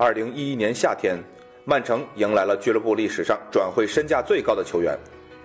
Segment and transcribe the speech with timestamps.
[0.00, 1.18] 二零一一年夏天，
[1.64, 4.96] 曼城迎来了俱乐部历史上转会身价最高的球员，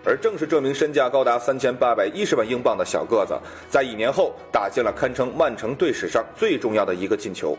[0.06, 3.34] 而正是这名身价高达三千八百一十万英镑的小个子，
[3.68, 7.58] 在一年后打进了堪称曼城队史上最重要的一个进球。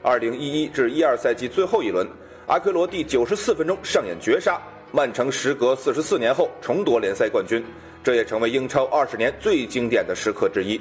[0.00, 2.08] 二零一一至一二赛季最后一轮，
[2.46, 4.58] 阿奎罗第九十四分钟上演绝杀，
[4.90, 7.62] 曼城时隔四十四年后重夺联赛冠军，
[8.02, 10.80] 这也成为英超二十年最经典的时刻之一。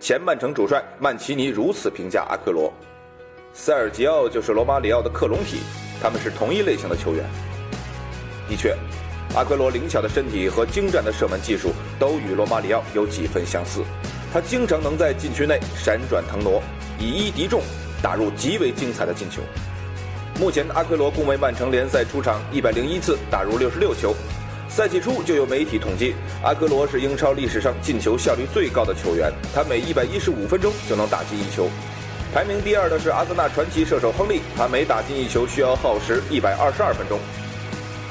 [0.00, 2.72] 前曼城主帅曼奇尼如此评价阿奎罗。
[3.58, 5.60] 塞尔吉奥就是罗马里奥的克隆体，
[6.00, 7.24] 他们是同一类型的球员。
[8.50, 8.76] 的确，
[9.34, 13.82] 阿奎罗灵巧的身体和精湛的射门技术都与罗马里奥有几分相似。
[14.30, 16.62] 他经常能在禁区内闪转腾挪，
[17.00, 17.62] 以一敌众，
[18.02, 19.40] 打入极为精彩的进球。
[20.38, 24.14] 目前，阿奎罗共为曼城联赛出场一百零一次，打入六十六球。
[24.68, 26.14] 赛季初就有媒体统计，
[26.44, 31.70] 阿奎罗是英超历史上进球效率最高的球员，他每一百一十五分钟就能打进一球。
[32.34, 37.18] 排名第二的是阿森纳传奇射手亨利，他每打进一球需要耗时一百二十二分钟。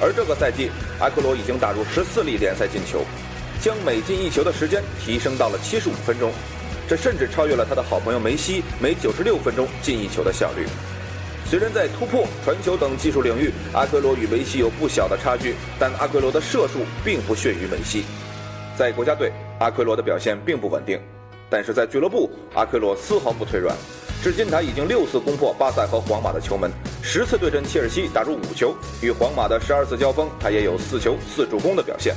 [0.02, 3.06] 而这个赛季，阿奎罗已经打入十四粒联赛进球，
[3.62, 6.32] 将每进一球的时间提升到了七十五分钟，
[6.88, 10.66] 这甚至超越了他的好朋友梅西每九十六分钟进一球的效率。
[11.48, 18.04] 虽然在突破、传球等技术领域，阿奎罗与梅西有不小的差距，但阿奎罗的射术并不逊于梅西。
[18.76, 21.00] 在国家队，阿奎罗的表现并不稳定，
[21.48, 23.76] 但是在俱乐部，阿奎罗丝毫不退软。
[24.26, 26.72] 至今，他已经六次攻破巴萨和皇马的球门，
[27.04, 28.74] 十次对阵切尔西打入五球。
[29.00, 32.16] 与皇马的十二次交锋，他也有四球四助攻的表现。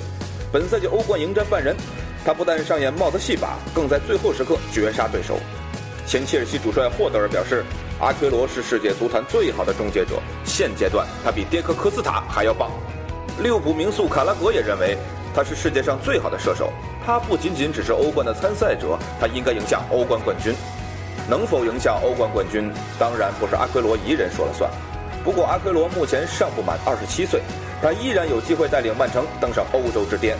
[0.51, 1.77] 本赛季欧冠迎战拜仁，
[2.25, 5.39] 他不但上演帽子戏法，更在最后时刻绝杀对手。
[6.06, 7.62] 前切尔西主帅霍德尔表示，
[8.01, 12.70] 阿奎罗是世界足坛最好的终结者，现阶段他比迭克科斯塔还要棒。
[13.42, 14.97] 利物浦名宿卡拉格也认为，
[15.34, 16.73] 他是世界上最好的射手。
[17.05, 20.55] 他不仅仅只是欧冠的参赛者，他应该赢下欧冠冠军。
[21.29, 24.71] 能否赢下欧冠冠军，当然不是阿奎罗一人说了算。
[25.23, 27.43] 不过，阿奎罗目前尚不满二十七岁，
[27.83, 30.39] 他依然有机会带领曼城登上欧洲之巅。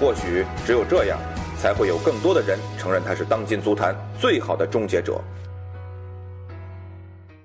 [0.00, 1.16] 或许只有这样，
[1.60, 5.20] 才会有更多的人承认他是当今足坛最好的终结者。